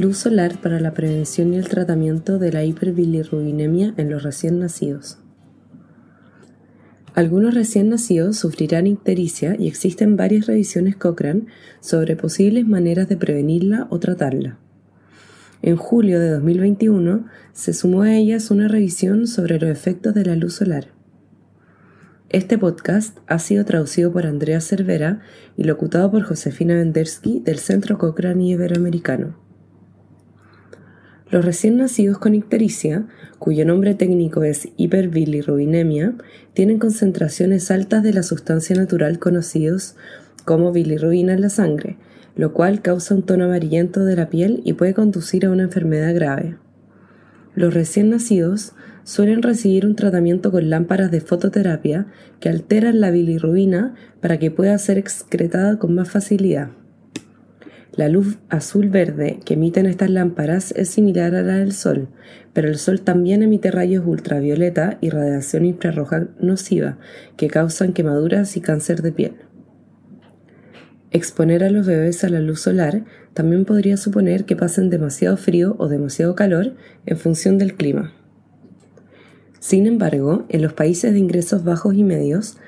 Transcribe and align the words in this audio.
Luz 0.00 0.18
solar 0.18 0.60
para 0.60 0.78
la 0.78 0.94
prevención 0.94 1.52
y 1.52 1.56
el 1.56 1.68
tratamiento 1.68 2.38
de 2.38 2.52
la 2.52 2.62
hiperbilirrubinemia 2.62 3.94
en 3.96 4.10
los 4.10 4.22
recién 4.22 4.60
nacidos. 4.60 5.18
Algunos 7.14 7.54
recién 7.54 7.88
nacidos 7.88 8.36
sufrirán 8.36 8.86
ictericia 8.86 9.56
y 9.58 9.66
existen 9.66 10.16
varias 10.16 10.46
revisiones 10.46 10.94
Cochrane 10.94 11.46
sobre 11.80 12.14
posibles 12.14 12.64
maneras 12.64 13.08
de 13.08 13.16
prevenirla 13.16 13.88
o 13.90 13.98
tratarla. 13.98 14.60
En 15.62 15.74
julio 15.74 16.20
de 16.20 16.30
2021 16.30 17.26
se 17.52 17.72
sumó 17.72 18.02
a 18.02 18.14
ellas 18.14 18.52
una 18.52 18.68
revisión 18.68 19.26
sobre 19.26 19.58
los 19.58 19.68
efectos 19.68 20.14
de 20.14 20.24
la 20.24 20.36
luz 20.36 20.54
solar. 20.54 20.92
Este 22.28 22.56
podcast 22.56 23.18
ha 23.26 23.40
sido 23.40 23.64
traducido 23.64 24.12
por 24.12 24.26
Andrea 24.26 24.60
Cervera 24.60 25.22
y 25.56 25.64
locutado 25.64 26.08
por 26.12 26.22
Josefina 26.22 26.74
Vendersky 26.74 27.40
del 27.40 27.58
Centro 27.58 27.98
Cochrane 27.98 28.46
Iberoamericano. 28.46 29.47
Los 31.30 31.44
recién 31.44 31.76
nacidos 31.76 32.18
con 32.18 32.34
ictericia, 32.34 33.06
cuyo 33.38 33.66
nombre 33.66 33.94
técnico 33.94 34.44
es 34.44 34.68
hiperbilirrubinemia, 34.78 36.14
tienen 36.54 36.78
concentraciones 36.78 37.70
altas 37.70 38.02
de 38.02 38.14
la 38.14 38.22
sustancia 38.22 38.74
natural 38.74 39.18
conocidos 39.18 39.94
como 40.46 40.72
bilirrubina 40.72 41.34
en 41.34 41.42
la 41.42 41.50
sangre, 41.50 41.98
lo 42.34 42.54
cual 42.54 42.80
causa 42.80 43.14
un 43.14 43.24
tono 43.24 43.44
amarillento 43.44 44.06
de 44.06 44.16
la 44.16 44.30
piel 44.30 44.62
y 44.64 44.72
puede 44.72 44.94
conducir 44.94 45.44
a 45.44 45.50
una 45.50 45.64
enfermedad 45.64 46.14
grave. 46.14 46.56
Los 47.54 47.74
recién 47.74 48.08
nacidos 48.08 48.72
suelen 49.04 49.42
recibir 49.42 49.84
un 49.84 49.96
tratamiento 49.96 50.50
con 50.50 50.70
lámparas 50.70 51.10
de 51.10 51.20
fototerapia 51.20 52.06
que 52.40 52.48
alteran 52.48 53.00
la 53.00 53.10
bilirrubina 53.10 53.94
para 54.22 54.38
que 54.38 54.50
pueda 54.50 54.78
ser 54.78 54.96
excretada 54.96 55.78
con 55.78 55.94
más 55.94 56.10
facilidad. 56.10 56.70
La 57.98 58.08
luz 58.08 58.38
azul-verde 58.48 59.40
que 59.44 59.54
emiten 59.54 59.84
estas 59.86 60.08
lámparas 60.08 60.70
es 60.76 60.88
similar 60.88 61.34
a 61.34 61.42
la 61.42 61.56
del 61.56 61.72
Sol, 61.72 62.06
pero 62.52 62.68
el 62.68 62.76
Sol 62.76 63.00
también 63.00 63.42
emite 63.42 63.72
rayos 63.72 64.06
ultravioleta 64.06 64.98
y 65.00 65.10
radiación 65.10 65.64
infrarroja 65.64 66.28
nociva 66.38 66.96
que 67.36 67.48
causan 67.48 67.92
quemaduras 67.92 68.56
y 68.56 68.60
cáncer 68.60 69.02
de 69.02 69.10
piel. 69.10 69.32
Exponer 71.10 71.64
a 71.64 71.70
los 71.70 71.88
bebés 71.88 72.22
a 72.22 72.28
la 72.28 72.38
luz 72.38 72.60
solar 72.60 73.04
también 73.34 73.64
podría 73.64 73.96
suponer 73.96 74.44
que 74.44 74.54
pasen 74.54 74.90
demasiado 74.90 75.36
frío 75.36 75.74
o 75.80 75.88
demasiado 75.88 76.36
calor 76.36 76.76
en 77.04 77.16
función 77.16 77.58
del 77.58 77.74
clima. 77.74 78.12
Sin 79.58 79.88
embargo, 79.88 80.46
en 80.50 80.62
los 80.62 80.72
países 80.72 81.12
de 81.12 81.18
ingresos 81.18 81.64
bajos 81.64 81.96
y 81.96 82.04
medios, 82.04 82.58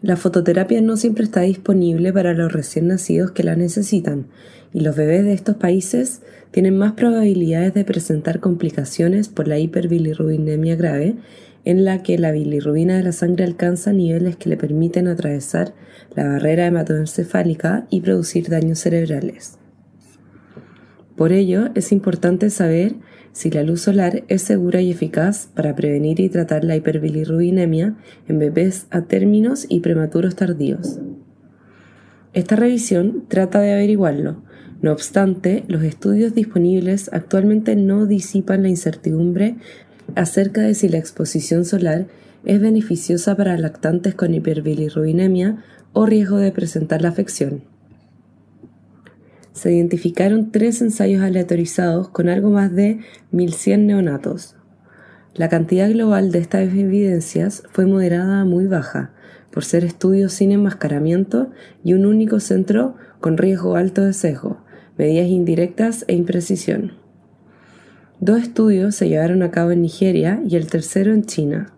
la 0.00 0.16
fototerapia 0.16 0.80
no 0.80 0.96
siempre 0.96 1.24
está 1.24 1.40
disponible 1.40 2.12
para 2.12 2.32
los 2.34 2.52
recién 2.52 2.86
nacidos 2.86 3.32
que 3.32 3.42
la 3.42 3.56
necesitan, 3.56 4.26
y 4.72 4.80
los 4.80 4.96
bebés 4.96 5.24
de 5.24 5.32
estos 5.32 5.56
países 5.56 6.20
tienen 6.50 6.76
más 6.76 6.92
probabilidades 6.92 7.74
de 7.74 7.84
presentar 7.84 8.40
complicaciones 8.40 9.28
por 9.28 9.48
la 9.48 9.58
hiperbilirrubinemia 9.58 10.76
grave, 10.76 11.16
en 11.64 11.84
la 11.84 12.02
que 12.02 12.18
la 12.18 12.32
bilirrubina 12.32 12.96
de 12.96 13.02
la 13.02 13.12
sangre 13.12 13.44
alcanza 13.44 13.92
niveles 13.92 14.36
que 14.36 14.48
le 14.48 14.56
permiten 14.56 15.08
atravesar 15.08 15.74
la 16.14 16.26
barrera 16.26 16.66
hematoencefálica 16.66 17.86
y 17.90 18.00
producir 18.00 18.48
daños 18.48 18.78
cerebrales. 18.78 19.58
Por 21.18 21.32
ello, 21.32 21.70
es 21.74 21.90
importante 21.90 22.48
saber 22.48 22.94
si 23.32 23.50
la 23.50 23.64
luz 23.64 23.80
solar 23.82 24.22
es 24.28 24.40
segura 24.42 24.82
y 24.82 24.92
eficaz 24.92 25.48
para 25.52 25.74
prevenir 25.74 26.20
y 26.20 26.28
tratar 26.28 26.62
la 26.62 26.76
hiperbilirrubinemia 26.76 27.96
en 28.28 28.38
bebés 28.38 28.86
a 28.90 29.02
términos 29.02 29.66
y 29.68 29.80
prematuros 29.80 30.36
tardíos. 30.36 31.00
Esta 32.34 32.54
revisión 32.54 33.24
trata 33.26 33.60
de 33.60 33.72
averiguarlo. 33.72 34.44
No 34.80 34.92
obstante, 34.92 35.64
los 35.66 35.82
estudios 35.82 36.34
disponibles 36.34 37.10
actualmente 37.12 37.74
no 37.74 38.06
disipan 38.06 38.62
la 38.62 38.68
incertidumbre 38.68 39.56
acerca 40.14 40.60
de 40.60 40.74
si 40.74 40.88
la 40.88 40.98
exposición 40.98 41.64
solar 41.64 42.06
es 42.44 42.60
beneficiosa 42.60 43.36
para 43.36 43.58
lactantes 43.58 44.14
con 44.14 44.34
hiperbilirrubinemia 44.34 45.64
o 45.92 46.06
riesgo 46.06 46.36
de 46.36 46.52
presentar 46.52 47.02
la 47.02 47.08
afección 47.08 47.64
se 49.58 49.72
identificaron 49.72 50.50
tres 50.50 50.80
ensayos 50.80 51.22
aleatorizados 51.22 52.08
con 52.08 52.28
algo 52.28 52.50
más 52.50 52.74
de 52.74 53.00
1.100 53.32 53.80
neonatos. 53.86 54.56
La 55.34 55.48
cantidad 55.48 55.90
global 55.90 56.32
de 56.32 56.38
estas 56.38 56.62
evidencias 56.62 57.62
fue 57.70 57.86
moderada 57.86 58.40
a 58.40 58.44
muy 58.44 58.66
baja, 58.66 59.12
por 59.50 59.64
ser 59.64 59.84
estudios 59.84 60.32
sin 60.32 60.52
enmascaramiento 60.52 61.50
y 61.84 61.94
un 61.94 62.06
único 62.06 62.40
centro 62.40 62.96
con 63.20 63.36
riesgo 63.36 63.76
alto 63.76 64.02
de 64.02 64.12
sesgo, 64.12 64.58
medidas 64.96 65.28
indirectas 65.28 66.04
e 66.08 66.14
imprecisión. 66.14 66.92
Dos 68.20 68.42
estudios 68.42 68.94
se 68.96 69.08
llevaron 69.08 69.42
a 69.42 69.50
cabo 69.50 69.70
en 69.70 69.82
Nigeria 69.82 70.40
y 70.48 70.56
el 70.56 70.66
tercero 70.66 71.12
en 71.12 71.24
China. 71.24 71.72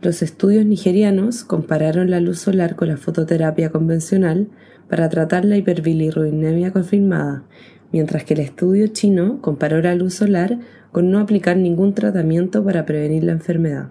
Los 0.00 0.22
estudios 0.22 0.64
nigerianos 0.64 1.42
compararon 1.42 2.10
la 2.10 2.20
luz 2.20 2.38
solar 2.38 2.76
con 2.76 2.88
la 2.88 2.96
fototerapia 2.96 3.70
convencional 3.70 4.48
para 4.88 5.08
tratar 5.08 5.44
la 5.44 5.56
hiperbilirrubinemia 5.56 6.72
confirmada, 6.72 7.44
mientras 7.92 8.24
que 8.24 8.34
el 8.34 8.40
estudio 8.40 8.86
chino 8.88 9.40
comparó 9.40 9.80
la 9.80 9.94
luz 9.94 10.14
solar 10.14 10.58
con 10.92 11.10
no 11.10 11.18
aplicar 11.18 11.56
ningún 11.56 11.94
tratamiento 11.94 12.64
para 12.64 12.86
prevenir 12.86 13.24
la 13.24 13.32
enfermedad. 13.32 13.90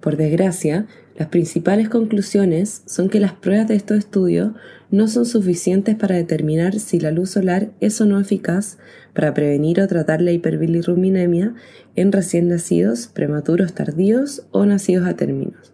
Por 0.00 0.16
desgracia, 0.16 0.86
las 1.16 1.28
principales 1.28 1.88
conclusiones 1.88 2.82
son 2.86 3.08
que 3.08 3.20
las 3.20 3.32
pruebas 3.32 3.68
de 3.68 3.76
estos 3.76 3.98
estudios 3.98 4.52
no 4.90 5.06
son 5.06 5.26
suficientes 5.26 5.94
para 5.94 6.16
determinar 6.16 6.78
si 6.80 6.98
la 6.98 7.12
luz 7.12 7.30
solar 7.30 7.70
es 7.80 8.00
o 8.00 8.06
no 8.06 8.18
eficaz 8.18 8.78
para 9.12 9.32
prevenir 9.32 9.80
o 9.80 9.86
tratar 9.86 10.20
la 10.20 10.32
hiperbilirrubinemia 10.32 11.54
en 11.94 12.10
recién 12.10 12.48
nacidos, 12.48 13.06
prematuros 13.06 13.74
tardíos 13.74 14.46
o 14.50 14.66
nacidos 14.66 15.06
a 15.06 15.14
términos. 15.14 15.73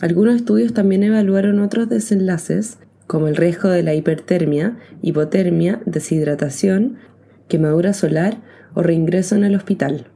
Algunos 0.00 0.36
estudios 0.36 0.74
también 0.74 1.02
evaluaron 1.02 1.60
otros 1.60 1.88
desenlaces, 1.88 2.78
como 3.06 3.28
el 3.28 3.36
riesgo 3.36 3.68
de 3.68 3.82
la 3.82 3.94
hipertermia, 3.94 4.78
hipotermia, 5.02 5.80
deshidratación, 5.86 6.96
quemadura 7.48 7.92
solar 7.92 8.42
o 8.74 8.82
reingreso 8.82 9.36
en 9.36 9.44
el 9.44 9.54
hospital. 9.54 10.06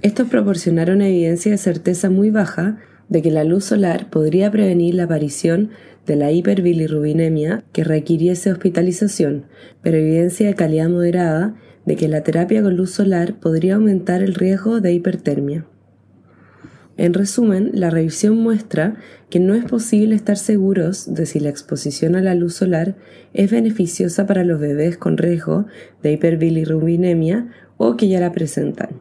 Estos 0.00 0.28
proporcionaron 0.28 1.02
evidencia 1.02 1.52
de 1.52 1.58
certeza 1.58 2.08
muy 2.08 2.30
baja 2.30 2.78
de 3.08 3.20
que 3.20 3.30
la 3.30 3.44
luz 3.44 3.66
solar 3.66 4.08
podría 4.08 4.50
prevenir 4.50 4.94
la 4.94 5.04
aparición 5.04 5.70
de 6.06 6.16
la 6.16 6.32
hiperbilirrubinemia 6.32 7.64
que 7.72 7.84
requiriese 7.84 8.50
hospitalización, 8.50 9.44
pero 9.82 9.98
evidencia 9.98 10.46
de 10.46 10.54
calidad 10.54 10.88
moderada 10.88 11.54
de 11.84 11.96
que 11.96 12.08
la 12.08 12.22
terapia 12.22 12.62
con 12.62 12.76
luz 12.76 12.92
solar 12.92 13.34
podría 13.38 13.74
aumentar 13.74 14.22
el 14.22 14.34
riesgo 14.34 14.80
de 14.80 14.94
hipertermia. 14.94 15.66
En 16.96 17.14
resumen, 17.14 17.70
la 17.72 17.90
revisión 17.90 18.36
muestra 18.36 18.96
que 19.30 19.40
no 19.40 19.54
es 19.54 19.64
posible 19.64 20.14
estar 20.14 20.36
seguros 20.36 21.14
de 21.14 21.24
si 21.24 21.40
la 21.40 21.48
exposición 21.48 22.16
a 22.16 22.20
la 22.20 22.34
luz 22.34 22.54
solar 22.54 22.96
es 23.32 23.50
beneficiosa 23.50 24.26
para 24.26 24.44
los 24.44 24.60
bebés 24.60 24.98
con 24.98 25.16
riesgo 25.16 25.66
de 26.02 26.12
hiperbilirrubinemia 26.12 27.48
o 27.78 27.96
que 27.96 28.08
ya 28.08 28.20
la 28.20 28.32
presentan. 28.32 29.00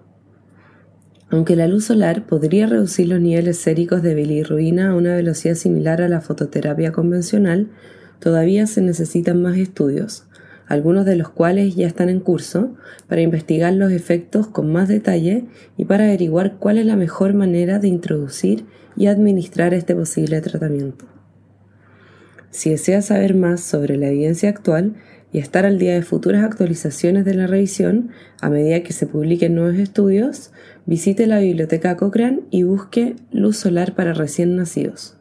Aunque 1.29 1.55
la 1.55 1.67
luz 1.67 1.85
solar 1.85 2.25
podría 2.25 2.67
reducir 2.67 3.07
los 3.07 3.21
niveles 3.21 3.57
séricos 3.57 4.01
de 4.01 4.15
bilirrubina 4.15 4.89
a 4.89 4.95
una 4.95 5.15
velocidad 5.15 5.55
similar 5.55 6.01
a 6.01 6.09
la 6.09 6.21
fototerapia 6.21 6.91
convencional, 6.91 7.69
todavía 8.19 8.67
se 8.67 8.81
necesitan 8.81 9.41
más 9.41 9.57
estudios, 9.57 10.25
algunos 10.71 11.05
de 11.05 11.17
los 11.17 11.27
cuales 11.27 11.75
ya 11.75 11.85
están 11.85 12.07
en 12.07 12.21
curso, 12.21 12.73
para 13.09 13.21
investigar 13.21 13.73
los 13.73 13.91
efectos 13.91 14.47
con 14.47 14.71
más 14.71 14.87
detalle 14.87 15.43
y 15.77 15.83
para 15.83 16.05
averiguar 16.05 16.55
cuál 16.59 16.77
es 16.77 16.85
la 16.85 16.95
mejor 16.95 17.33
manera 17.33 17.77
de 17.77 17.89
introducir 17.89 18.63
y 18.95 19.07
administrar 19.07 19.73
este 19.73 19.93
posible 19.95 20.39
tratamiento. 20.39 21.05
Si 22.51 22.69
desea 22.69 23.01
saber 23.01 23.35
más 23.35 23.59
sobre 23.59 23.97
la 23.97 24.07
evidencia 24.07 24.47
actual 24.47 24.95
y 25.33 25.39
estar 25.39 25.65
al 25.65 25.77
día 25.77 25.93
de 25.93 26.03
futuras 26.03 26.45
actualizaciones 26.45 27.25
de 27.25 27.33
la 27.33 27.47
revisión 27.47 28.11
a 28.39 28.49
medida 28.49 28.81
que 28.81 28.93
se 28.93 29.07
publiquen 29.07 29.55
nuevos 29.55 29.77
estudios, 29.77 30.51
visite 30.85 31.27
la 31.27 31.39
biblioteca 31.39 31.97
Cochrane 31.97 32.43
y 32.49 32.63
busque 32.63 33.17
luz 33.31 33.57
solar 33.57 33.93
para 33.93 34.13
recién 34.13 34.55
nacidos. 34.55 35.20